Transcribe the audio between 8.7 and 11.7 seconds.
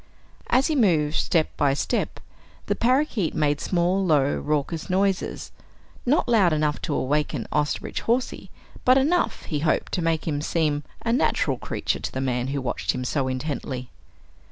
but enough, he hoped, to make him seem a natural